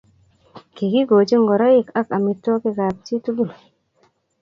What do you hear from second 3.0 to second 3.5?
chit tugu